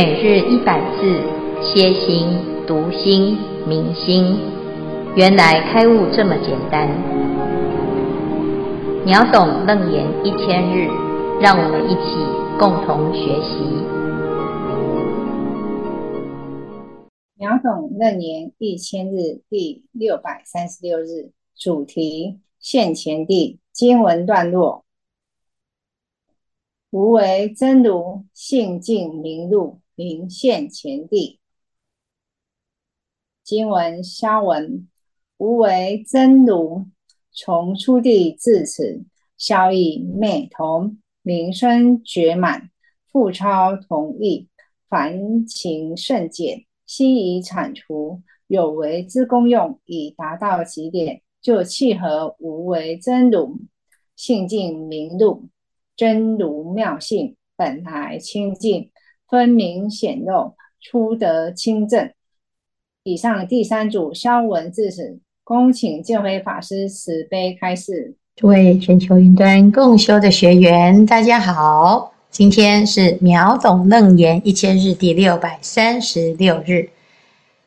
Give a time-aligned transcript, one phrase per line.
[0.00, 1.20] 每日一百字，
[1.60, 2.28] 歇心、
[2.68, 4.38] 读心、明心，
[5.16, 6.88] 原来开悟这么简单。
[9.04, 10.86] 秒懂楞严一千日，
[11.40, 12.14] 让我们一起
[12.60, 13.58] 共同学习。
[17.34, 24.84] 秒懂楞严一千日第六百三十六日主题：现前地经文段落。
[26.90, 31.40] 无为真如性净明露，名现前地。
[33.42, 34.86] 经文消文：
[35.38, 36.86] 无为真如
[37.32, 39.04] 从初地至此，
[39.36, 42.70] 消义灭同，名声绝满，
[43.10, 44.48] 复超同异，
[44.88, 48.22] 凡情甚简，悉以铲除。
[48.46, 53.58] 有为之功用已达到极点，就契合无为真如
[54.14, 55.48] 性净明露。
[55.96, 58.92] 真如妙性本来清净，
[59.28, 62.10] 分明显露，初得清正。
[63.02, 68.14] 以上第三组消文至此，恭请见辉法师慈悲开示。
[68.36, 76.88] 诸位全球云端共修的学员，大家好，今天是秒懂楞严一千日第六百三十六日。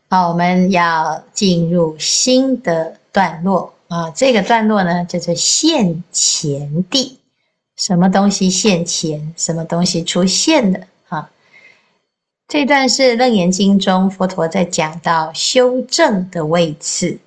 [0.09, 7.20] 好，我们要进入新的段落啊，这个段落呢叫做现前地。
[7.75, 10.88] 什么东西现前，什么东西出现的？
[12.52, 17.18] 这段是《楞严经》中佛陀在讲到修正的位次，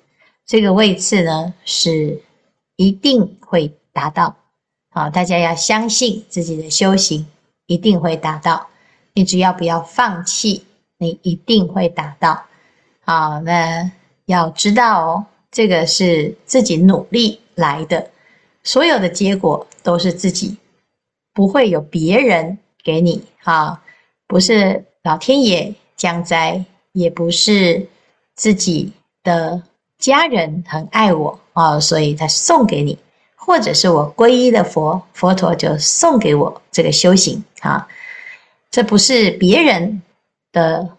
[0.45, 2.21] 这个位次呢是
[2.75, 4.35] 一定会达到。
[4.91, 7.25] 好，大家要相信自己的修行
[7.65, 8.67] 一定会达到。
[9.15, 10.63] 你只要不要放弃，
[10.99, 12.43] 你一定会达到。
[12.99, 13.89] 好，那
[14.27, 18.11] 要知道哦，这个是自己努力来的。
[18.63, 20.55] 所有的结果都是自己，
[21.33, 23.81] 不会有别人给你哈，
[24.27, 27.87] 不是老天爷降灾，也不是
[28.33, 29.61] 自己的
[29.99, 32.97] 家人很爱我啊，所以他送给你，
[33.35, 37.87] 或者是我皈依的佛，佛陀就送给我这个修行啊，
[38.71, 40.01] 这不是别人
[40.51, 40.97] 的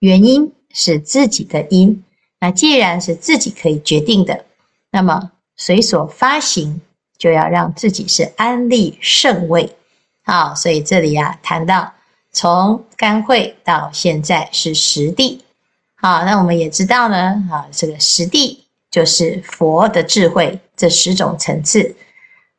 [0.00, 2.02] 原因，是自己的因。
[2.40, 4.44] 那既然是自己可以决定的，
[4.90, 6.80] 那么随所发行。
[7.18, 9.74] 就要让自己是安立圣位，
[10.22, 11.94] 好，所以这里呀谈到
[12.36, 15.42] 从干慧到现在是十地，
[15.94, 21.96] 好，那我们也知道呢，啊，这个十地就是佛的智慧这十种层次：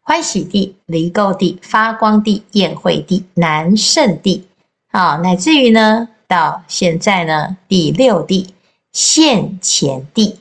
[0.01, 4.47] 欢喜地、离垢地、发光地、宴会地、南胜地，
[4.91, 8.55] 好，乃至于呢到现在呢第六地
[8.91, 10.39] 现前地，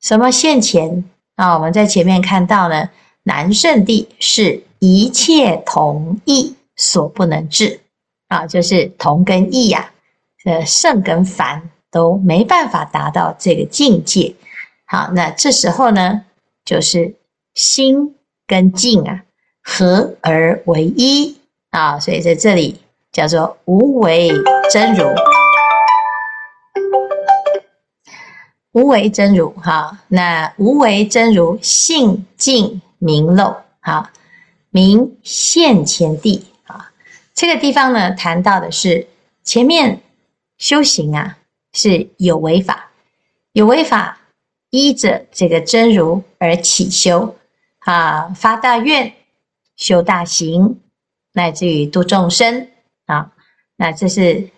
[0.00, 1.04] 什么现前
[1.36, 1.52] 啊？
[1.52, 2.88] 我们在前面看到呢。
[3.24, 7.78] 南胜地是一切同意所不能至
[8.32, 9.92] 啊，就是同跟异呀，
[10.46, 14.34] 呃，圣跟凡都没办法达到这个境界。
[14.86, 16.24] 好，那这时候呢，
[16.64, 17.14] 就是
[17.52, 18.16] 心
[18.46, 19.22] 跟境啊
[19.62, 21.36] 合而为一
[21.72, 22.80] 啊，所以在这里
[23.12, 24.30] 叫做无为
[24.70, 25.04] 真如，
[28.72, 29.98] 无为真如哈。
[30.08, 32.80] 那无为真如性净。
[33.04, 34.08] 明漏，好，
[34.70, 36.46] 明现前地。
[37.42, 39.08] 这个地方呢，谈到的是
[39.42, 40.00] 前面
[40.58, 41.38] 修行啊，
[41.72, 42.92] 是有为法，
[43.52, 44.16] 有为法
[44.70, 47.34] 依着这个真如而起修
[47.80, 49.12] 啊，发大愿，
[49.74, 50.78] 修大行，
[51.32, 52.68] 乃至于度众生
[53.06, 53.32] 啊。
[53.74, 54.48] 那这是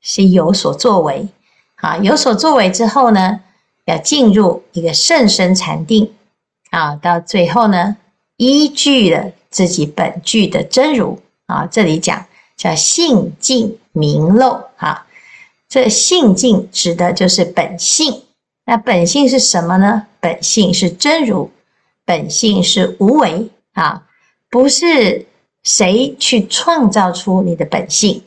[0.00, 1.28] 是有所作为
[1.76, 3.38] 啊，有所作为之后呢，
[3.84, 6.12] 要进入一个甚深禅定。
[6.70, 7.96] 啊，到最后呢，
[8.36, 12.26] 依据了自己本具的真如啊，这里讲
[12.56, 15.06] 叫性净明漏啊，
[15.68, 18.22] 这性净指的就是本性。
[18.64, 20.06] 那本性是什么呢？
[20.20, 21.50] 本性是真如，
[22.04, 24.02] 本性是无为啊，
[24.50, 25.24] 不是
[25.62, 28.22] 谁去创造出你的本性，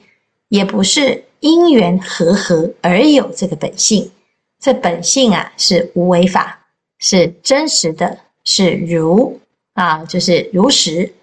[0.47, 4.11] 也不是因缘和合而有这个本性。
[4.59, 6.59] 这本性啊，是无为法，
[6.99, 8.17] 是真实的。
[8.45, 9.39] 是如
[9.73, 11.13] 啊，就是如实。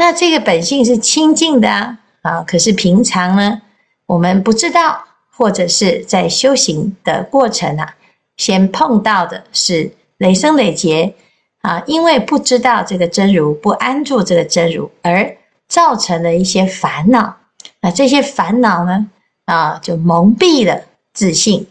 [0.00, 3.60] 那这个本性是清净的啊，啊，可是平常呢，
[4.06, 7.96] 我们不知道，或者是在修行的过程啊，
[8.36, 11.14] 先碰到的是累生累劫
[11.62, 15.36] 啊，因为不知道这个真如，不安住这个真如，而
[15.66, 17.36] 造成了一些烦恼。
[17.80, 19.08] 那这些烦恼呢，
[19.46, 20.80] 啊，就蒙蔽了
[21.12, 21.66] 自信，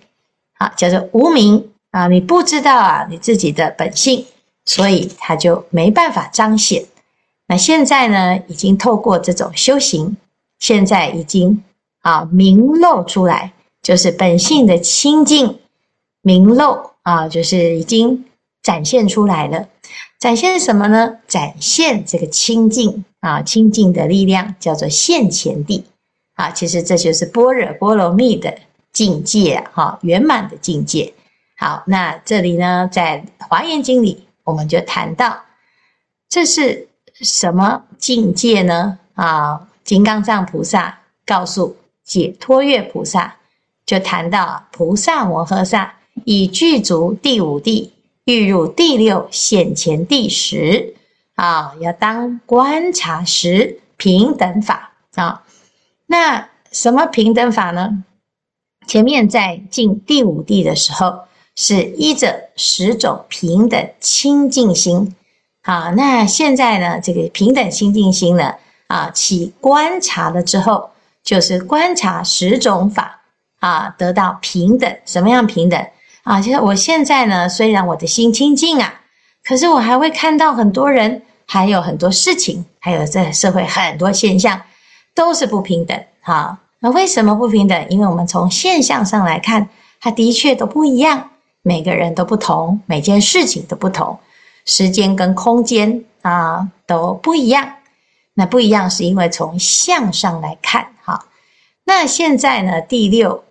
[0.58, 4.26] 啊，叫做无明啊，你不知道啊，你自己的本性。
[4.66, 6.84] 所以他就没办法彰显。
[7.48, 10.18] 那现在呢，已经透过这种修行，
[10.60, 11.64] 现在已经
[12.02, 15.60] 啊明露出来，就是本性的清净
[16.22, 18.26] 明露啊，就是已经
[18.62, 19.70] 展现出来了。
[20.20, 21.20] 展现什么呢？
[21.28, 25.86] 展现这个清净啊，清净的力量叫做现前地
[26.34, 26.50] 啊。
[26.52, 28.58] 其实这就是般若波罗蜜的
[28.92, 31.14] 境界哈，圆满的境界。
[31.56, 35.44] 好，那这里呢，在华严经里，我们就谈到
[36.28, 36.87] 这是
[37.22, 39.00] 什么境界呢？
[39.16, 43.36] 啊，金刚藏菩萨告诉解脱月菩萨，
[43.86, 47.94] 就谈到菩萨摩诃萨已具足第五地。
[48.25, 50.96] 欲入第六现前地时，
[51.36, 55.44] 啊，要当观察十平等法啊。
[56.08, 58.04] 那什么平等法呢？
[58.86, 61.22] 前面在进第五地的时候，
[61.56, 65.16] 是依着十种平等清净心。
[65.68, 68.54] 啊，那现在呢，这个平等心、定心呢，
[68.88, 70.92] 啊，起观察了之后，
[71.25, 73.19] 就是观察十种法，
[73.60, 74.90] 啊，得到平等。
[75.06, 75.86] 什么样平等？
[76.24, 79.02] 啊，其实我现在呢，虽然我的心清净啊，
[79.44, 84.62] 可是我还会看到很多人，还有很多事情，还有这社会很多现象
[85.14, 86.02] 都是不平等。
[86.22, 87.86] 哈，那为什么不平等？
[87.90, 89.68] 因为我们从现象上来看，
[90.00, 91.31] 它的确都不一样，
[91.62, 94.18] 每个人都不同，每件事情都不同，
[94.68, 97.74] 时间跟空间啊都不一样。
[98.36, 101.25] 那不一样是因为从相上来看，哈。
[101.86, 103.44] 那现在呢，第六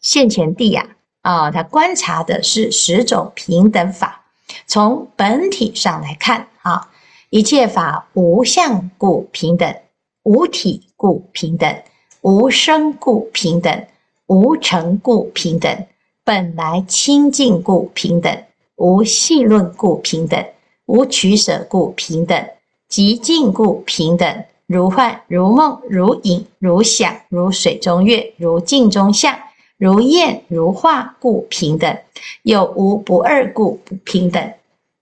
[0.00, 0.96] 现前地呀。
[1.22, 4.24] 啊，他观察的是十种平等法，
[4.66, 6.88] 从本体上来看，啊，
[7.28, 9.76] 一切法无相故平等，
[10.22, 11.82] 无体故平等，
[12.22, 13.86] 无生故平等，
[14.28, 15.86] 无成故平等，
[16.24, 18.44] 本来清净故平等，
[18.80, 20.42] 无戏论故平等，
[20.86, 22.46] 无取舍故平等，
[22.88, 29.38] 寂静故平等，如幻如梦如影如响如水中月如镜中像。
[29.76, 31.98] 如焰如化故平等，
[32.42, 34.52] 有无不二故不平等。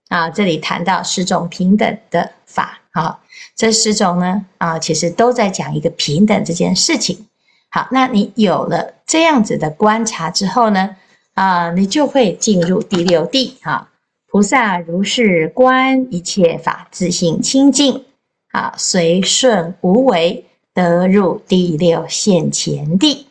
[0.09, 3.19] 啊，这里谈到十种平等的法，啊，
[3.55, 7.27] 这十种呢，啊，其实都在讲一个平等这件事情。
[7.69, 10.95] 好，那你有了这样子的观察之后呢，
[11.39, 13.57] 啊，你就会进入第六地。
[13.61, 13.87] 啊，
[14.29, 18.03] 菩萨如是观一切法，自性清净，
[18.51, 20.43] 啊，随顺无为，
[20.73, 23.27] 得入第六现前地。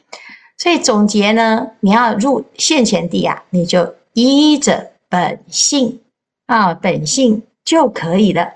[0.57, 6.01] 所以总结呢，你要入现前地啊，你就依着本性
[6.47, 8.55] 啊，本性就可以了。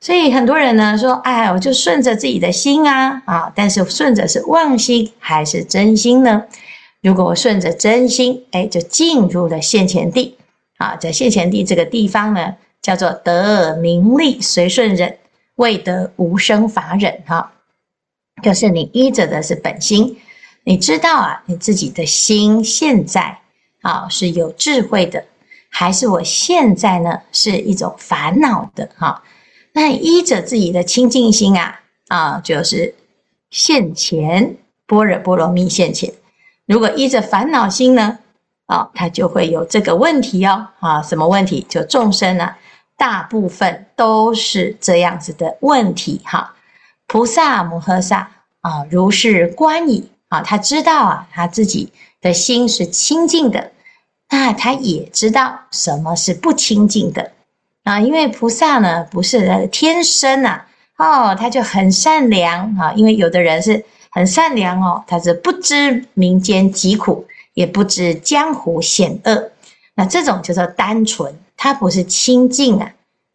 [0.00, 6.42] 所以很多人呢说，哎，我就顺着自己的心啊啊，但是顺着是妄心还是真心呢？
[7.06, 10.36] 如果我顺着真心，哎，就进入了现前地
[10.78, 10.96] 啊。
[10.96, 15.16] 在现前地这个地方呢，叫做得名利随顺忍，
[15.54, 17.52] 未得无生法忍哈，
[18.42, 20.18] 就是你依着的是本心。
[20.64, 23.38] 你知道啊，你自己的心现在
[23.82, 25.24] 啊是有智慧的，
[25.70, 29.22] 还是我现在呢是一种烦恼的哈？
[29.74, 32.96] 那依着自己的清净心啊啊，就是
[33.48, 34.56] 现前
[34.88, 36.12] 般若波罗蜜现前。
[36.66, 38.18] 如果依着烦恼心呢，
[38.66, 41.64] 啊，他就会有这个问题哦啊，什么问题？
[41.68, 42.54] 就众生呢，
[42.96, 46.54] 大部分都是这样子的问题哈。
[47.06, 48.30] 菩萨摩诃萨
[48.60, 50.10] 啊，如是观已。
[50.28, 53.70] 啊，他知道啊，他自己的心是清净的，
[54.28, 57.30] 那他也知道什么是不清净的
[57.84, 58.00] 啊。
[58.00, 60.62] 因为菩萨呢，不是天生呐，
[60.98, 62.92] 哦，他就很善良啊。
[62.94, 63.84] 因为有的人是
[64.16, 69.50] 很善良哦，他是不知民间疾苦，也不知江湖险恶，
[69.94, 72.90] 那这种叫做单纯，他不是清净啊。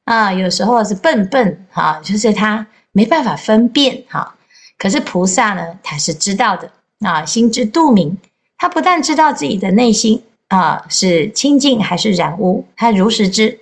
[0.05, 4.33] 啊，有时候是笨笨哈，就是他没办法分辨哈。
[4.79, 6.71] 可是菩萨呢，他是知道的。
[7.01, 8.17] 啊，心知肚明，
[8.57, 13.59] 他不但知道自己的内心啊是清净还是染污，他如实知，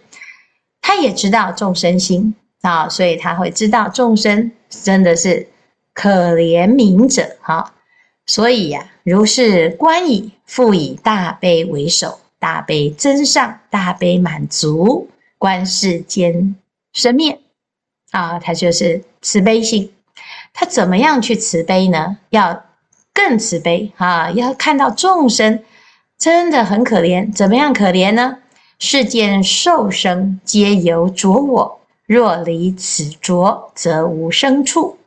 [0.81, 5.45] 他也知道众生心啊，所以他会知道众生真的是
[5.99, 7.73] 可怜悯者哈，
[8.25, 16.55] 所以呀、如是观已，复以大悲为首，大悲增上，大悲满足，观世间
[16.93, 17.41] 生灭
[18.11, 19.91] 啊，他就是慈悲心，
[20.53, 22.19] 他怎么样去慈悲呢？
[22.29, 22.63] 要。
[23.11, 24.31] 更慈悲啊！
[24.31, 25.61] 要看到众生
[26.17, 28.37] 真的很可怜，怎么样可怜呢？
[28.77, 34.98] 世间受生皆由着我，若离此着，则无生处。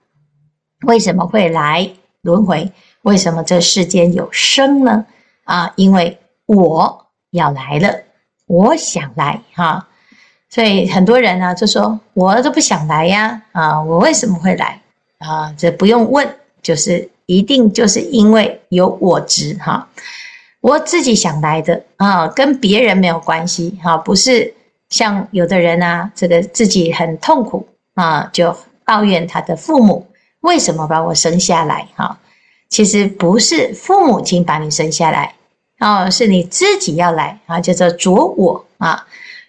[0.82, 1.90] 为什么会来
[2.22, 2.70] 轮回？
[3.02, 5.04] 为什么这世间有生呢？
[5.44, 7.94] 啊，因为我要来了，
[8.46, 9.88] 我想来哈。
[10.48, 13.42] 所以很多人呢就说：“我都不想来呀！
[13.52, 14.80] 啊，我为什么会来？
[15.18, 16.28] 啊，这不用问，
[16.62, 19.88] 就是。”一定就是因为有我执哈，
[20.60, 24.52] 我自己想来的啊，跟别人没有关系哈，不是
[24.90, 30.04] 像有的人啊，这个自己很痛苦啊，就抱怨他的父母
[30.42, 32.18] 为什么把我生下来哈，
[32.68, 35.34] 其实不是父母亲把你生下来
[35.80, 39.06] 哦，是你自己要来啊，叫做着我啊。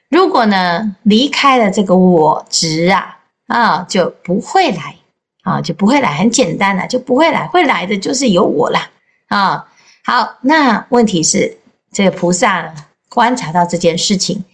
[0.09, 4.95] 如果呢离开了这个我执啊啊，就不会来。
[5.43, 8.89] 啊，就不会来，很简单了，就不会来，会来的就是有我啦。
[9.27, 9.67] 啊。
[10.05, 11.57] 好，那问题是
[11.91, 12.73] 这个菩萨，
[13.09, 14.45] 观察到这件事情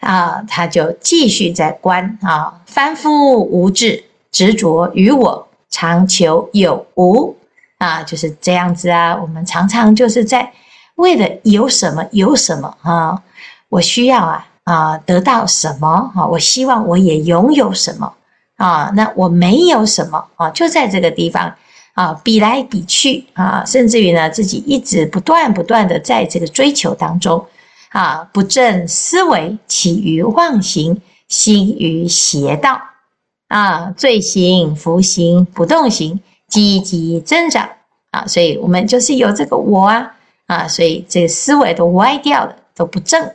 [0.00, 7.36] 啊，他就继续在观啊，凡夫无智，执着于我，常求有无
[7.78, 9.16] 啊，就是这样子啊。
[9.16, 10.52] 我们常常就是在
[10.96, 13.22] 为了有什么有什么啊，
[13.68, 18.12] 我需要啊啊得到什么啊，我希望我也拥有什么。
[18.56, 21.54] 啊，那我没有什么啊，就在这个地方
[21.94, 27.46] 啊，比来比去啊，甚至于呢，自己一直不断不断的在这个追求当中
[27.90, 32.80] 啊，不正思维，起于妄行，心于邪道
[33.48, 37.68] 啊，罪行、福行、不动行，积极增长。
[38.10, 40.14] 啊，所以我们就是有这个我啊。
[40.46, 43.30] 啊，所以这个思维都歪掉了，都不正。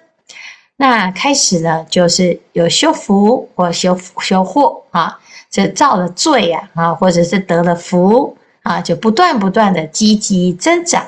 [0.78, 4.82] 那开始呢，就是有修福或修修祸。
[4.90, 11.06] 啊，这造了罪呀啊，或者是得了福啊，就不断不断的积极增长，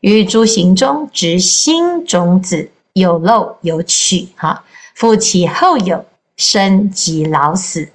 [0.00, 4.28] 于诸行中植新种子，有漏有取。
[4.36, 6.04] 哈，复其后有
[6.36, 7.88] 生及老死。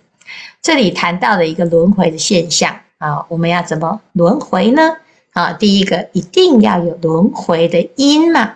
[0.63, 4.95] 这里谈到了一个轮回的现象啊，我们要怎么轮回呢？
[5.33, 8.53] 啊，第一个一定要有轮回的因嘛。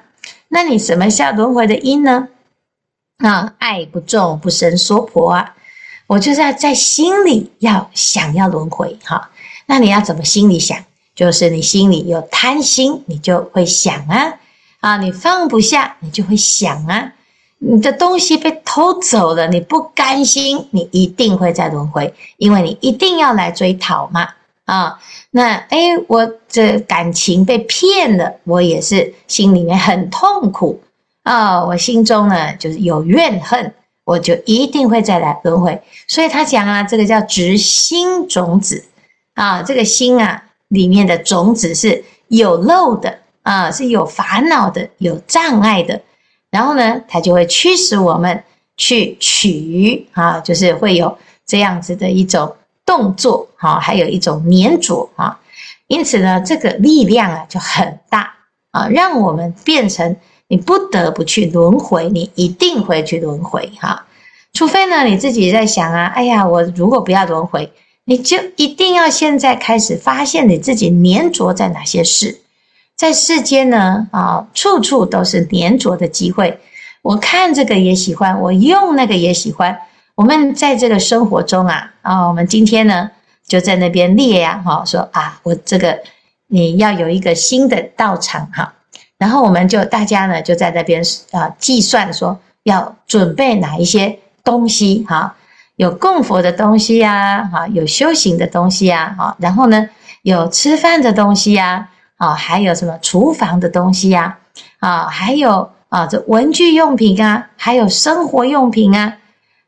[0.48, 2.30] 那你什么叫轮回的因呢？
[3.18, 5.56] 啊，爱不重不生娑婆啊！
[6.08, 9.30] 我就是要在心里要想要轮回哈。
[9.66, 10.78] 那你要怎么心里想？
[11.14, 14.36] 就是你心里有贪心，你就会想啊
[14.80, 14.98] 啊！
[15.00, 17.12] 你放不下，你就会想啊。
[17.60, 24.30] 你的东西被偷走了，你不甘心，你一定会在轮回，因为你一定要来追讨嘛
[24.66, 25.00] 啊。
[25.32, 30.82] 那诶，我这感情被骗了，我也是心里面很痛苦。
[31.24, 33.74] 啊、我心中呢就是有怨恨，
[34.06, 35.82] 我就一定会再来轮回。
[36.08, 38.86] 所以他讲啊，这个叫执心种子
[39.34, 46.00] 啊，这个心啊里面的种子是有漏的啊，是有烦恼的，有障碍的。
[46.52, 48.44] 然后呢，他就会驱使我们
[48.76, 55.40] 去取啊，就是会有这样子的一种动作啊，还有一种粘着啊。
[55.88, 58.34] 因此呢，这个力量啊就很大
[58.72, 60.16] 啊，让我们变成。
[60.50, 64.06] 你不得不去轮回，你一定会去轮回哈。
[64.54, 67.70] 除非呢，你自己在想啊，哎呀，我如果不要轮回，
[68.06, 72.40] 你就一定要现在开始发现你自己粘着在哪些事。
[72.98, 76.60] 在世间呢，啊，处处都是粘着的机会。
[77.04, 79.80] 我看这个也喜欢，我用那个也喜欢。
[80.16, 83.12] 我们在这个生活中啊，啊，我们今天呢
[83.46, 86.00] 就在那边列呀，哈，说啊，我这个
[86.48, 88.74] 你要有一个新的道场哈。
[89.20, 95.36] 然后我们就大家呢就在那边啊计算说要准备哪一些东西哈，
[95.76, 99.88] 有供佛的东西呀，哈，有修行的东西呀，哈，然后呢
[100.24, 104.38] 有吃饭的东西呀，啊，还有什么厨房的东西呀，
[104.80, 109.18] 啊，还有啊这文具用品啊，还有生活用品啊，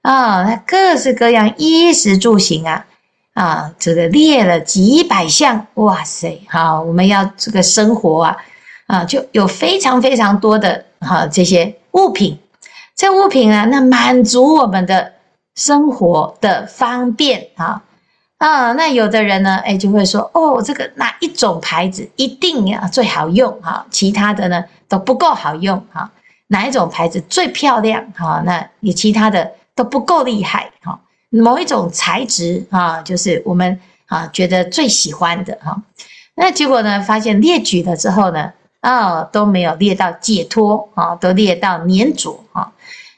[0.01, 2.85] 啊，那各式各样衣食住行啊，
[3.33, 8.37] 啊，这个列了几百项，哇塞，好，我们要这个生活啊。
[8.87, 12.39] 啊，就有非常非常多的哈这些物品，
[12.95, 15.13] 这物品啊，那满足我们的
[15.53, 17.83] 生活的方便啊
[18.39, 26.09] 啊，那有的人呢，哎，就会说，哦，这个哪一种牌子一定要最好用哈，其他的呢都不够好用哈，
[26.47, 35.79] 哪一种牌子最漂亮哈，那你其他的都不够厉害哈，某一种材质啊，就是我们啊觉得最喜欢的哈，
[36.35, 38.51] 那结果呢，发现列举了之后呢。
[38.81, 42.71] 啊、哦，都没有列到解脱啊、都列到粘着啊。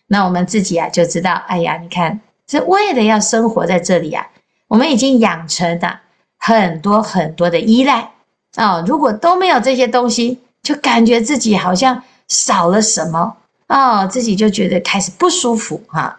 [0.08, 4.26] 那我们自己啊就知道，哎呀，你看，是为了要生活在这里啊，
[4.72, 6.00] 我们已经养成了
[6.38, 8.10] 很多很多的依赖
[8.56, 8.86] 啊、哦。
[8.88, 13.36] 如果都没有这些东西，就感觉自己好像少了什么、
[13.68, 16.18] 哦，自己就觉得开始不舒服哈、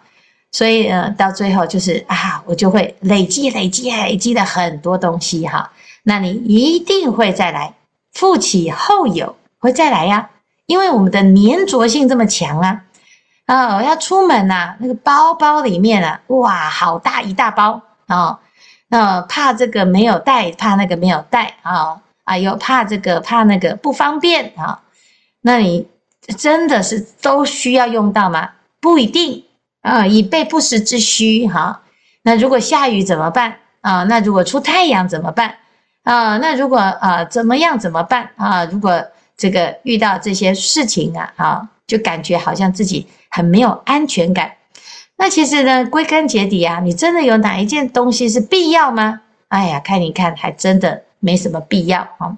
[0.51, 5.71] 所以呃，到最后就是啊，我就会累积、累积、累积的很多东西哈、
[6.03, 7.73] 那你一定会再来。
[8.13, 10.29] 复起后有会再来呀，
[10.67, 12.83] 因为我们的粘着性这么强啊！
[13.47, 18.39] 啊，我要出门呐，那个包包里面啊，哇，好大一大包啊！
[18.87, 24.81] 那，怕这个没有带，怕那个没有带啊啊，又怕这个怕那个不方便啊，
[25.41, 25.87] 那你
[26.37, 28.51] 真的是都需要用到吗？
[28.79, 29.43] 不一定
[29.81, 31.81] 啊，以备不时之需哈、
[32.21, 34.03] 那如果下雨怎么办啊？
[34.03, 35.55] 那如果出太阳怎么办
[36.03, 36.37] 啊？
[36.37, 38.63] 那如果啊怎么样怎么办啊？
[38.65, 39.03] 如果
[39.35, 44.53] 这个遇到这些事情啊啊，就感觉好像自己很没有安全感。
[45.15, 49.21] 那其实呢，归根结底啊，你真的有哪一件东西是必要吗？
[49.47, 52.35] 哎呀，看一看，还真的没什么必要啊。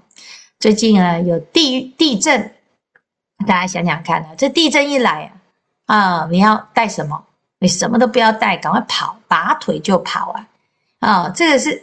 [0.60, 2.54] 最近啊，有地地震，
[3.48, 5.32] 大家想想看啊，这地震一来
[5.86, 7.24] 啊，啊，你要带什么？
[7.60, 10.48] 你什么都不要带，赶快跑，拔腿就跑啊！
[11.00, 11.82] 啊，这个是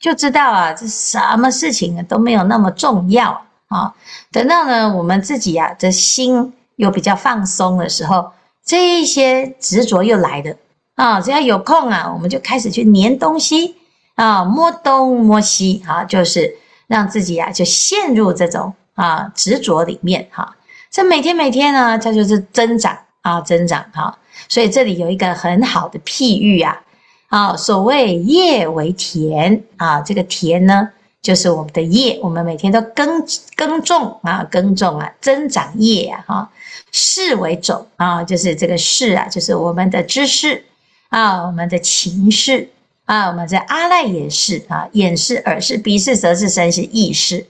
[0.00, 3.94] 就知道啊，这什么事情都没有那么重要啊。
[4.32, 8.32] 等到呢，我们自己啊，这心又比较放松的时候。
[8.64, 10.54] 这一些执着又来了
[10.94, 11.20] 啊！
[11.20, 13.74] 只要有空啊，我们就开始去粘东西
[14.14, 16.54] 啊，摸东摸西啊，就是
[16.86, 20.56] 让自己啊就陷入这种啊执着里面哈。
[20.90, 24.16] 这每天每天呢，它就是增长啊，增长哈。
[24.48, 26.82] 所以这里有一个很好的譬喻啊，
[27.28, 30.90] 啊，所谓业为田啊，这个田呢，
[31.22, 33.24] 就是我们的业，我们每天都耕
[33.54, 36.50] 耕种啊，耕种啊，增长业啊，哈。
[36.94, 40.62] 识为种啊，就是这个识啊，就是我们的知识
[41.08, 42.68] 啊，我们的情识
[43.06, 47.46] 啊，我们在阿赖耶识啊，眼识、耳识、鼻识、舌识、身识、意识，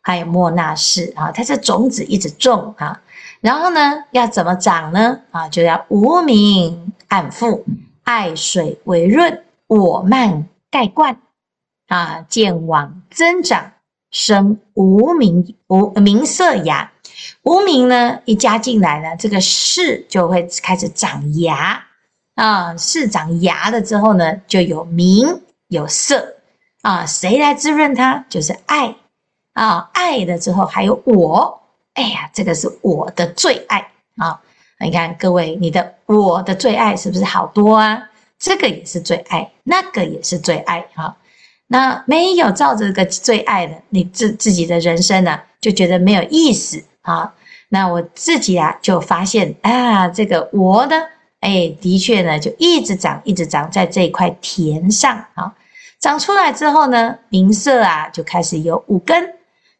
[0.00, 3.02] 还有莫那识啊，它是种子一直种啊，
[3.42, 5.20] 然后呢，要怎么长呢？
[5.30, 7.64] 啊，就要无明暗覆，
[8.04, 11.18] 爱水为润，我慢盖灌
[11.88, 13.72] 啊，渐往增长，
[14.10, 16.92] 生无名无名色芽。
[17.44, 21.82] 无名呢，一加进来呢，这个识就会开始长芽
[22.34, 22.76] 啊。
[22.76, 26.36] 识长芽了之后呢，就有名有色
[26.82, 27.06] 啊。
[27.06, 28.26] 谁来滋润它？
[28.28, 28.94] 就是爱
[29.54, 29.88] 啊。
[29.94, 31.62] 爱了之后还有我，
[31.94, 34.42] 哎呀，这个是我的最爱啊。
[34.78, 38.10] 你看各位，你的我的最爱是不是好多啊？
[38.38, 41.16] 这个也是最爱，那个也是最爱啊。
[41.68, 46.82] 那没有照着这个最爱的，你自自己的人生呢、就觉得没有意思。
[47.02, 47.34] 啊，
[47.68, 50.96] 那我自己啊就发现啊，这个我呢，
[51.40, 55.54] 哎，的确呢，就一直长，一直长在这一块田上啊。
[56.00, 59.34] 长出来之后呢，名色啊就开始有五根，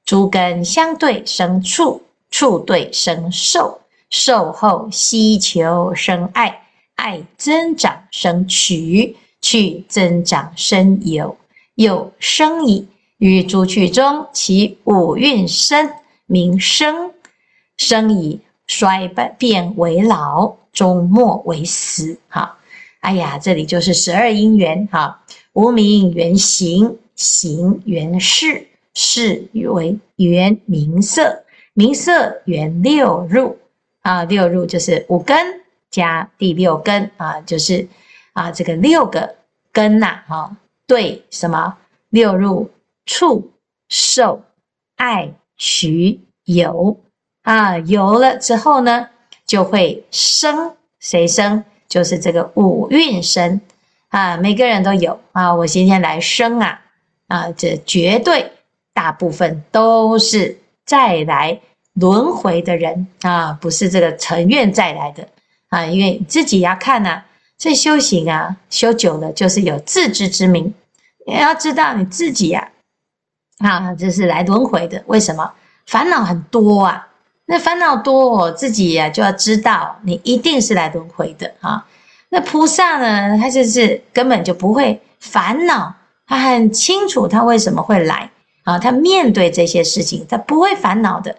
[0.05, 6.63] 诸根相对生处，处对生受，受后希求生爱，
[6.95, 11.37] 爱增长生取，取增长生有，
[11.77, 15.91] 有生矣，于诸趣中，其五蕴生，
[16.25, 17.13] 名生。
[17.77, 22.19] 生矣衰败变为老，终末为死。
[22.29, 22.57] 哈，
[23.01, 24.89] 哎呀，这里就是十二因缘。
[24.91, 33.59] 哈，无名缘行，行缘识，识为缘名色，名色缘六入。
[34.01, 35.61] 啊，六入就是五根
[35.91, 37.87] 加第六根啊，就是
[38.33, 39.35] 啊这个六个
[39.71, 40.23] 根呐。
[40.27, 41.77] 哈，对什么？
[42.11, 42.71] 六入
[43.05, 43.53] 处
[43.89, 44.43] 受
[44.97, 47.01] 爱取有。
[47.43, 49.09] 啊，有了之后呢，
[49.45, 51.65] 就会生，谁生？
[51.89, 53.61] 就是这个五蕴生
[54.09, 55.55] 啊，每个人都有啊。
[55.55, 56.81] 我今天来生啊，
[57.29, 58.51] 啊，这绝对
[58.93, 61.61] 大部分都是再来
[61.95, 65.29] 轮回的人啊，不是这个成愿再来的
[65.69, 65.87] 啊。
[65.87, 67.27] 因为自己要看呐、啊，
[67.59, 70.75] 这修行啊，修久了就是有自知之明，
[71.27, 72.71] 你要知道你自己呀，
[73.59, 75.03] 啊，这是来轮回的。
[75.07, 75.53] 为什么？
[75.87, 77.09] 烦恼很多啊。
[77.47, 81.87] 那烦恼多，哦，自己呀就要知道，你一定是来轮回的啊。
[82.29, 85.95] 那菩萨呢，他就是根本就不会烦恼，
[86.27, 88.31] 他很清楚他为什么会来
[88.65, 88.79] 啊。
[88.79, 91.37] 他面对这些事情，他不会烦恼的。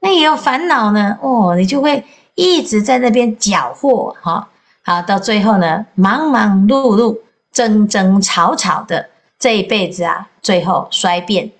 [0.00, 2.02] 那也有烦恼呢，哦，你就会
[2.34, 4.48] 一直在那边搅和哈。
[4.84, 7.18] 好，到最后呢，忙忙碌碌、
[7.52, 11.50] 争争吵吵的这一辈子啊，最后衰变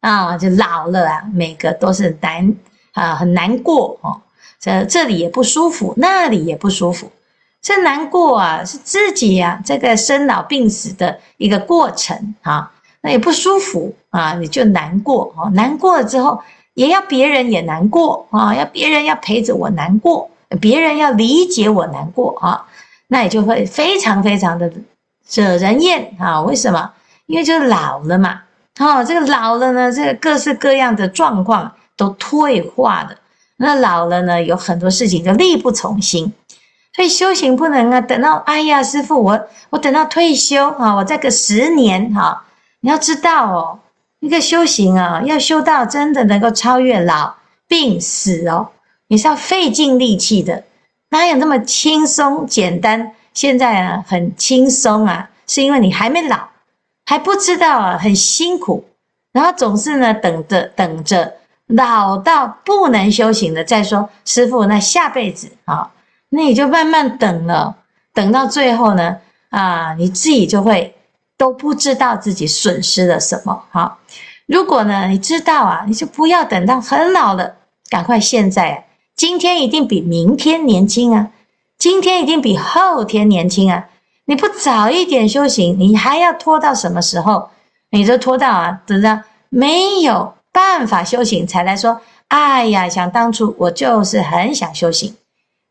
[0.00, 2.54] 啊，就老了啊，每个都是难。
[2.92, 4.22] 啊，很难过哦，
[4.58, 7.12] 这这里也不舒服，那里也不舒服。
[7.60, 15.50] 这难过啊，是自己呀、啊，这个生老病死的一个过程啊，那也不舒服啊，你就难过哦。
[15.50, 16.40] 难过了之后，
[16.72, 22.66] 也要别人也难过啊，要别人要陪着我难过，别人要理解我难过啊，
[23.08, 24.70] 那也就会非常非常的
[25.30, 26.40] 惹人厌啊。
[26.42, 26.92] 为什么？
[27.26, 28.42] 因为就老了嘛。
[28.78, 31.72] 哦，这个老了呢，这个各式各样的状况。
[31.98, 33.16] 都退化了，
[33.56, 36.30] 那老了呢，有很多事情就力不从心，
[36.94, 42.44] 所以修行不能啊，等到哎呀，师父，我我等到退休啊，我再个十年哈，
[42.80, 43.78] 你要知道哦，
[44.20, 47.34] 一个修行啊，要修到真的能够超越老
[47.66, 48.68] 病死哦，
[49.08, 50.64] 你是要费尽力气的，
[51.10, 53.12] 哪有那么轻松简单？
[53.32, 56.48] 现在啊，很轻松啊，是因为你还没老，
[57.04, 58.84] 还不知道啊，很辛苦，
[59.32, 61.34] 然后总是呢等着等着
[61.66, 65.92] 老到不能修行了再说，师傅，那下辈子啊。
[66.30, 67.76] 那你就慢慢等了，
[68.12, 69.18] 等到最后呢，
[69.50, 70.96] 啊，你自己就会
[71.36, 73.62] 都不知道自己损失了什么。
[73.70, 73.98] 好，
[74.46, 77.56] 如果呢，你知道啊，你就不要等到很老了，
[77.90, 78.85] 赶快现在，
[79.16, 81.30] 今天一定比明天年轻啊，
[81.78, 83.88] 今天一定比后天年轻啊。
[84.26, 87.48] 你不早一点修行，你还要拖到什么时候？
[87.90, 91.98] 你就拖到啊，等到没有办法修行才来说，
[92.28, 95.16] 哎呀，想当初我就是很想修行。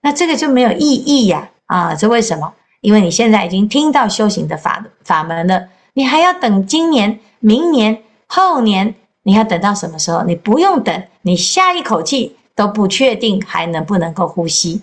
[0.02, 1.50] 那这个就没有意义呀！
[1.68, 2.52] 啊，这为什么？
[2.82, 10.24] 因为你现在已经听到修行的法法门了，你还要等今年、明年、后年，你要等到什么时候？
[10.24, 14.82] 你不用等，你下一口气都不确定还能不能够呼吸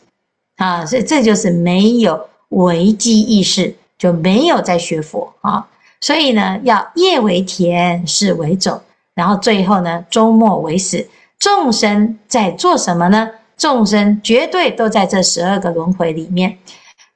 [0.57, 0.85] 啊！
[0.85, 5.67] 所以这就是没有危机意识，就没有在学佛啊！
[6.01, 8.81] 所以呢，要业为田，事为种，
[9.15, 11.09] 然后最后呢，终末为始，
[11.39, 13.31] 众生在做什么呢？
[13.57, 16.59] 众生绝对都在这十二个轮回里面，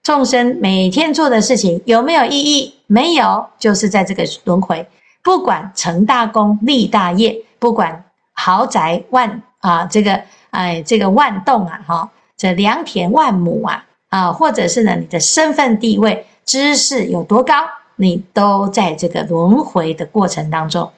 [0.03, 2.75] 众生每天做的事情有没有意义？
[2.87, 4.87] 没有，就是在这个轮回。
[5.25, 17.55] 不管成大功、立大业，不管豪宅万啊，这个哎，这个万栋啊，哈，这良田万亩啊，啊，或者是呢，你的身份地位、知识有多高，
[17.97, 20.91] 你都在这个轮回的过程当中。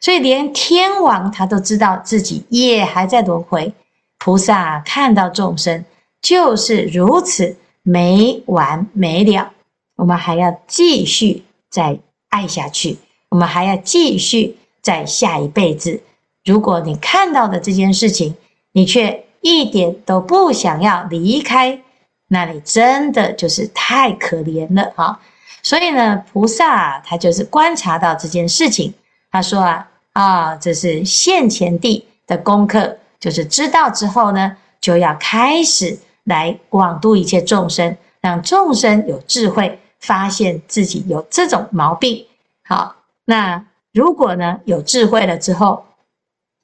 [0.00, 3.72] 所以连天王他都知道自己也还在轮回。
[4.18, 5.84] 菩萨看到众生
[6.20, 9.50] 就是如此没完没了，
[9.96, 12.98] 我们还要继续再爱下去，
[13.30, 16.02] 我们还要继续在下一辈子。
[16.44, 18.34] 如果你看到的这件事情，
[18.72, 21.80] 你却一点都不想要离开，
[22.28, 25.20] 那你真的就是太可怜了啊！
[25.62, 28.94] 所以呢，菩萨他就是观察到这件事情，
[29.30, 32.96] 他说啊啊，这是现前地的功课。
[33.18, 42.24] 就是知道之后呢，就要开始来广度一切众生，让众生有智慧，发现自己有这种毛病。
[42.64, 45.84] 好，那如果呢有智慧了之后，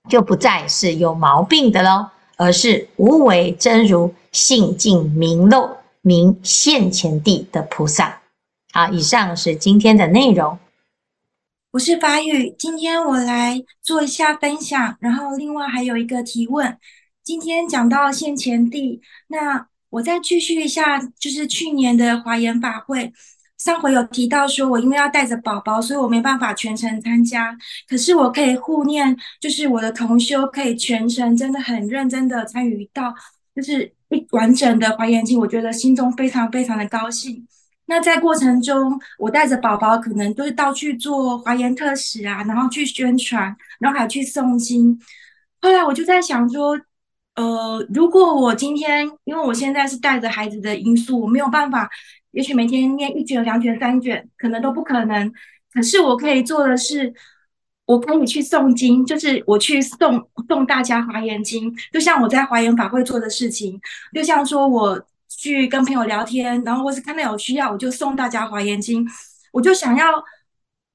[0.09, 8.23] 就不再是有毛病的喽，而是无为真如性净明漏明现前地的菩萨。
[8.73, 10.59] 好，以上是今天的内容。
[11.73, 16.79] 我是法语，今天我来做一下分享，然后另外还有一个提问。
[17.23, 23.13] 今天讲到现前地，那我再继续一下，就是去年的华严法会，
[23.59, 27.57] 上回有提到说，我因为要带着宝宝，所以我没办法全程参加。
[27.89, 33.15] 可是我可以互念，就是我的同修可以全程真的很认真的参与到，
[33.55, 37.47] 就是一完整的华严经，我觉得心中非常非常的高兴。
[37.87, 45.01] 那在过程中，我带着宝宝，可能都是到去做华严特使啊，然后去宣传，然后还去诵经。
[45.61, 46.79] 后来我就在想说，
[47.37, 51.89] 呃，如果我今天，因为我现在是带着孩子的因素，我没有办法，
[52.37, 55.33] 也许每天念一卷、两卷、三卷，可能都不可能。
[55.73, 57.13] 可是我可以做的是，
[57.87, 63.81] 我可以去诵经，就是我去诵诵大家华严经，就像我在华严法会做的事情，
[64.15, 65.07] 就像说我。
[65.39, 69.07] 去跟朋友聊天，然后或是看到有需要，我就送大家华严经。
[69.53, 70.07] 我就想要，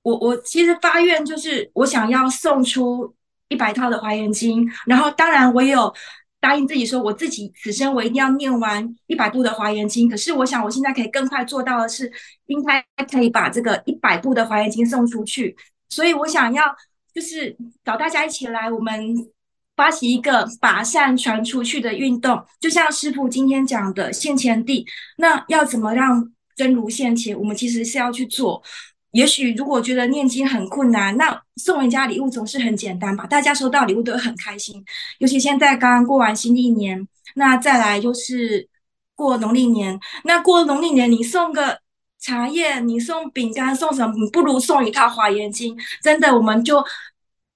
[0.01, 3.13] 我我其实发愿就是我想要送出
[3.49, 5.93] 一百套的华严经，然后当然我也有
[6.41, 10.09] 答应自己说，我自己此生我一定要念完一百部的华严经。
[10.09, 12.11] 可是我想我现在可以更快做到的是，
[12.47, 15.55] 应该可以把这个一百部的华严经送出去。
[15.87, 16.75] 所以我想要
[17.13, 19.15] 就是找大家一起来，我们。
[19.73, 24.85] 发起一个把善传出去的运动，就像师傅今天讲的现前地，
[25.17, 27.35] 那要怎么让真如现前？
[27.35, 28.61] 我们其实是要去做。
[29.11, 33.25] 也许如果觉得念经很困难，那送人家礼物总是很简单吧？
[33.25, 34.83] 大家收到礼物都会很开心。
[35.19, 38.67] 尤其现在刚刚过完新历年，那再来就是
[39.15, 41.79] 过农历年，那过农历年你送个
[42.19, 44.13] 茶叶，你送饼干，送什么？
[44.31, 45.77] 不如送一套华严经。
[46.01, 46.83] 真的，我们就。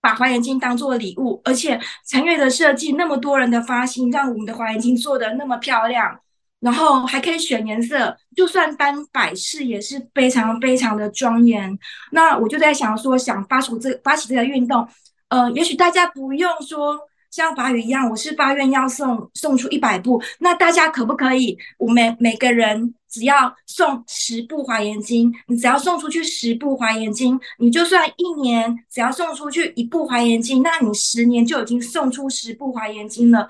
[0.02, 6.20] 把华严经当做礼物，而且禅月的设计，那么多人的发心，让我们的华严经做得那么漂亮，
[6.66, 11.78] 然后还可以选颜色，就算单摆饰也是非常非常的庄严。
[12.12, 14.88] 那我就在想说，想发出这发起这个运动，
[15.30, 16.98] 呃，也许大家不用说
[17.30, 21.56] 像法语一样，我是发愿要送送出一百部，那大家可不可以？
[21.78, 33.48] 我们每个人只要送十部华严经，你只要送出去十部华严经，你就算一年只要送出去一部华严经，那你十年就已经送出十部华严经了。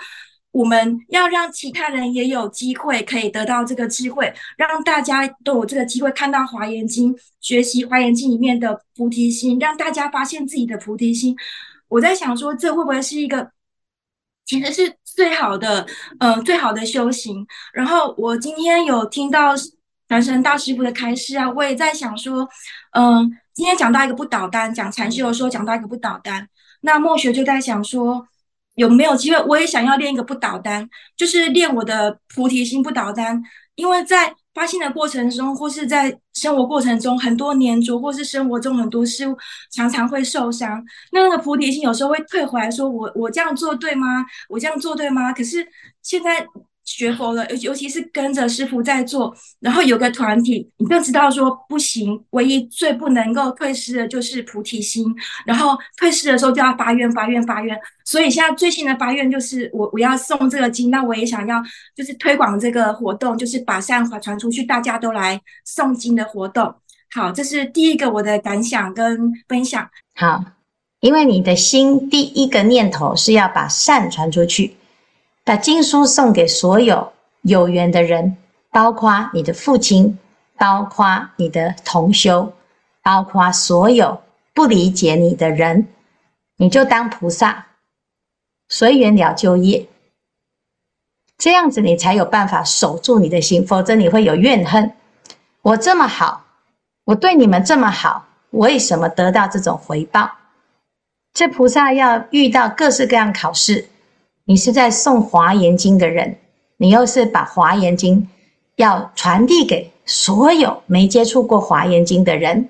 [0.55, 11.35] 我们要让其他人也有机会可以得到这个机会，让大家都有这个机会看到《华严经》，学习《华严经》里面的菩提心，让大家发现自己的菩提心。
[11.89, 13.51] 我在想说，这会不会是一个
[14.45, 15.85] 其实是最好的，
[16.19, 17.45] 嗯、呃，最好的修行。
[17.73, 19.53] 然后我今天有听到
[20.07, 22.47] 传承大师傅的开示啊，我也在想说，
[22.91, 26.47] 嗯、今天讲到一个不倒单，讲禅修的时候讲到一个不倒单，
[26.79, 28.25] 那墨学就在想说。
[28.75, 29.43] 有没有机会？
[29.47, 33.41] 我也想要练一个不倒单，就是练我的菩提心不倒单。
[33.75, 39.37] 因为在发心的过程中，或是在生活过程中，很多黏着，或是生活中很多事物，
[39.71, 40.81] 常常会受伤。
[41.11, 44.25] 那那个菩提心有时候会退回来说：“我我这样做对吗？
[44.49, 45.67] 我这样做对吗？”可是
[46.01, 46.47] 现在。
[46.85, 55.05] 学佛了，尤尤其是跟着师傅在做，然后有个团体，你更知道说不行，唯一最不能够退失的就是菩提心。
[55.45, 57.75] 然后退失的时候就要发愿，发愿，发愿。
[58.05, 61.61] 所以现在最新的发愿就是我我要送这个经，那我也想要
[61.95, 66.75] 就是推广这个活动，就是把善法传出去，大家都来诵经的活动。
[67.11, 69.89] 好，这是第一个我的感想跟分享。
[70.13, 70.43] 好，
[70.99, 74.75] 因为你的心第一个念头是要把善传出去。
[75.45, 78.35] 把经书送给所有有缘的人，
[78.71, 80.17] 包括你的父亲，
[80.57, 82.51] 包括你的同修，
[83.03, 84.23] 包括所有
[84.55, 85.87] 不理解你的人，
[86.57, 87.67] 你就当菩萨，
[88.69, 89.87] 随缘了就业，
[91.37, 94.91] 这样子你才有办法守住你的心，否则你会有怨恨。
[95.61, 96.43] 我这么好，
[97.03, 100.31] 我对你们这么好，为什么得到这种回报？
[101.35, 103.89] 这菩萨要遇到各式各样考试。
[104.47, 106.37] 你是在诵华严经的人，
[106.77, 108.29] 你又是把华严经
[108.75, 112.69] 要传递给所有没接触过华严经的人。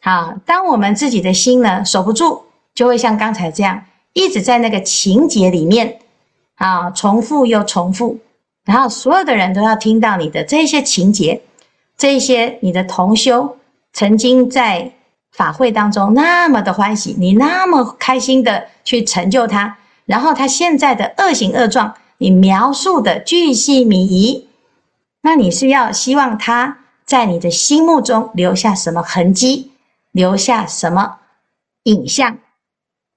[0.00, 2.42] 好，当我们自己的心呢守不住，
[2.74, 6.00] 就会像刚才这样，一直在那个情节里面
[6.56, 8.18] 啊，重复又重复，
[8.64, 11.42] 然后所有的人都要听到你的这些情节，
[11.96, 13.56] 这些你的同修
[13.92, 14.90] 曾经在
[15.30, 19.78] 法会当中那么的欢喜，你那么开心的去成就他。
[20.06, 24.48] 然后他现在的恶行恶状，你描述的巨细靡遗，
[25.20, 29.72] 那你是要希望他在你的心目中留下什么痕迹，
[30.12, 31.18] 留下什么
[31.82, 32.38] 影像？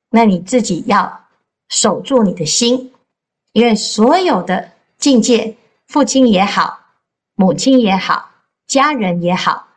[0.09, 1.27] 那你自己要
[1.69, 2.91] 守住你的心，
[3.53, 5.55] 因为所有的境界，
[5.87, 6.79] 父亲也好，
[7.35, 8.31] 母亲也好，
[8.65, 9.67] 家人也好，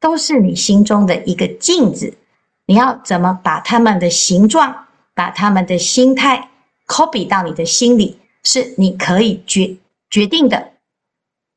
[0.00, 2.16] 都是你心中的一个镜子。
[2.64, 6.48] 你要怎么把他们的形状，把他们的心态
[6.86, 9.76] ，copy 到你的心里，是你可以决
[10.10, 10.72] 决定的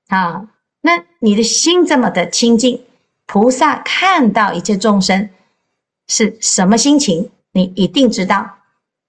[0.07, 0.49] 啊。
[0.81, 2.83] 那你的心这么的清净，
[3.25, 5.29] 菩萨看到一切众生
[6.07, 8.57] 是什么心情，你一定知道。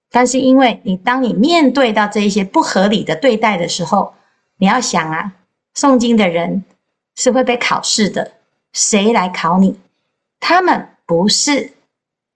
[0.09, 4.13] 但是因为你当你面对到这一些不合理的对待的时候，
[4.57, 5.33] 你要想啊，
[5.75, 6.63] 诵经的人
[7.15, 8.33] 是会被考试的，
[8.73, 9.77] 谁来考你？
[10.39, 11.73] 他们不是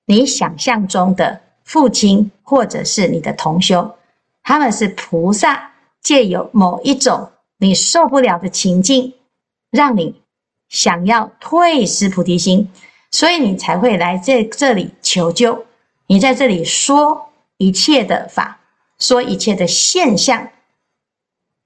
[0.05, 1.41] 你想象中的。
[1.71, 3.95] 父亲或者是你的同修，
[4.43, 9.13] 他们是菩萨，借由某一种你受不了的情境，
[9.69, 10.21] 让你
[10.67, 12.69] 想要退失菩提心，
[13.09, 15.65] 所以你才会来这这里求救。
[16.07, 18.59] 你在这里说一切的法，
[18.99, 20.49] 说一切的现象，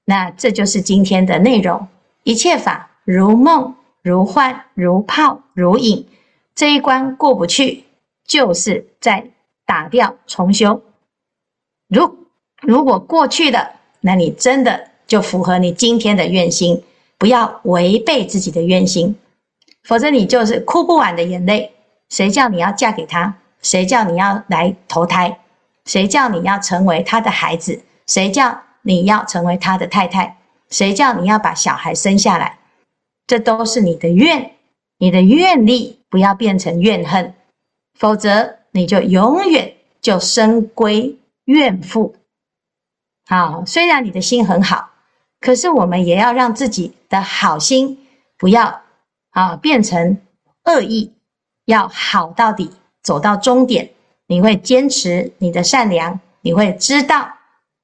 [0.03, 1.87] 那这就是今天的内容。
[2.21, 6.07] 一切法如梦如幻如泡如影，
[6.53, 7.85] 这一关过不去，
[8.23, 9.31] 就是在。
[9.65, 10.81] 打掉重修，
[11.87, 12.27] 如
[12.61, 16.83] 如果过去的，那你真的就符合你今天的愿心，
[17.17, 19.17] 不要违背自己的愿心，
[19.83, 21.73] 否则你就是哭不完的眼泪。
[22.09, 23.35] 谁叫你要嫁给他？
[23.61, 25.39] 谁叫你要来投胎？
[25.85, 27.81] 谁叫你要成为他的孩子？
[28.05, 30.37] 谁叫你要成为他的太太？
[30.69, 32.59] 谁叫你要把小孩生下来？
[33.25, 34.51] 这都是你的愿，
[34.99, 37.33] 你的愿力不要变成怨恨，
[37.97, 38.59] 否则。
[38.75, 42.13] 你就永远就身归怨妇。
[43.25, 44.89] 好，虽然你的心很好，
[45.39, 48.05] 可是我们也要让自己的好心
[48.37, 48.81] 不要
[49.29, 50.17] 啊变成
[50.65, 51.13] 恶意，
[51.63, 52.69] 要好到底，
[53.01, 53.91] 走到终点。
[54.27, 57.31] 你会坚持你的善良，你会知道，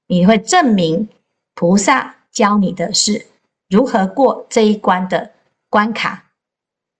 [0.08, 1.08] 你会证明
[1.56, 3.27] 菩萨教你的是
[3.69, 5.32] 如何过这一关的
[5.69, 6.25] 关卡，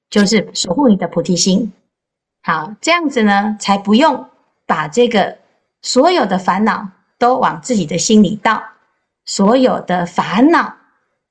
[0.10, 1.73] 就是守护你的菩提心。
[2.43, 4.27] 好，这样子呢，才不用
[4.65, 5.38] 把这个
[5.82, 8.62] 所有的烦恼都往自己的心里倒，
[9.25, 10.75] 所有的烦恼，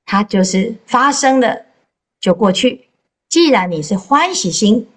[0.05, 1.65] 它就是发生了
[2.19, 2.87] 就过去。
[3.29, 4.89] 既然你是欢喜心，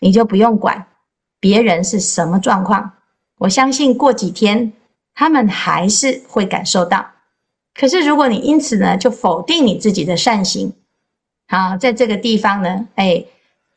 [0.00, 0.86] 你就不用管
[1.40, 2.92] 别人是什么状况。
[3.38, 4.72] 我相信过几天，
[5.14, 7.10] 他们还是会感受到。
[7.74, 10.72] 可是如果你因此呢，就否定你自己的善行，
[11.46, 13.24] 好，在这个地方呢，哎，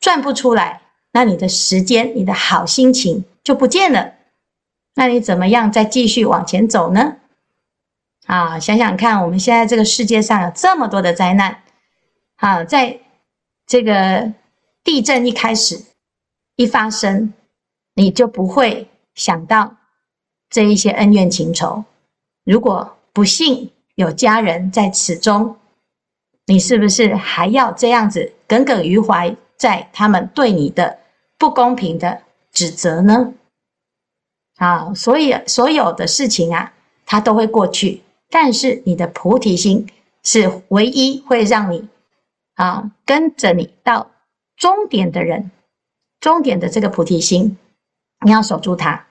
[0.00, 0.81] 赚不出来，
[1.12, 4.14] 那你的时间、你的好心情就不见了。
[4.94, 7.16] 那你怎么样再继续往前走呢？
[8.26, 11.62] 啊，想想看，我们现在这个世界上有这么多的灾难，
[12.36, 13.00] 啊，在
[13.66, 14.32] 这个
[14.84, 15.82] 地震一开始
[16.56, 17.32] 一发生，
[17.94, 19.76] 你就不会想到
[20.48, 21.84] 这一些恩怨情仇。
[22.44, 25.56] 如果不幸有家人在此中，
[26.46, 30.98] 你是不是还要这样子耿耿于怀在他们对你的
[31.42, 33.34] 不公平的指责呢？
[34.58, 36.72] 啊，所以所有的事情啊，
[37.04, 38.00] 它都会过去。
[38.30, 39.88] 但是你的菩提心
[40.22, 41.88] 是唯一会让你
[42.54, 44.12] 啊跟着你到
[44.56, 45.50] 终点的人，
[46.20, 47.58] 终点的这个菩提心，
[48.24, 49.04] 你要守住它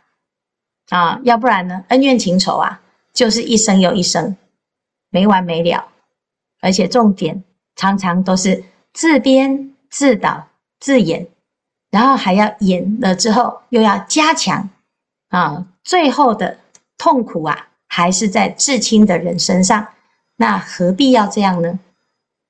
[0.87, 4.37] 啊，要不然呢，恩怨情仇啊，就是一生又一生，
[5.09, 5.85] 没完没了。
[6.61, 7.43] 而且重点
[7.75, 8.63] 常常都是
[8.93, 10.47] 自编自导
[10.79, 11.27] 自演，
[11.91, 14.67] 然后还要演了之后又要加强。
[15.29, 16.57] 啊，最后的
[16.97, 19.87] 痛苦啊，还是在至亲的人身上，
[20.35, 21.79] 那何必要这样呢？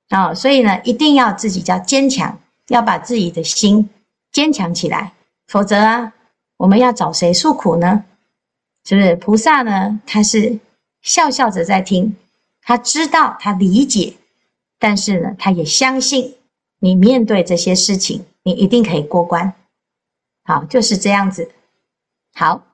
[0.10, 3.89] 啊，所以呢，一定要自己叫坚强，要把自己的心
[4.32, 5.13] 坚强起来，
[5.47, 6.13] 否则啊，
[6.58, 8.04] 我们要找谁诉苦呢？
[8.84, 9.15] 是不是？
[9.15, 10.60] 菩萨呢，他是
[11.04, 12.15] 笑笑着在听，
[12.63, 14.15] 他知道，他理解，
[14.80, 16.36] 但是呢，他也相信
[16.80, 19.54] 你面对这些事情，你一定可以过关。
[20.43, 21.51] 好，就是这样子。
[22.34, 22.71] 好。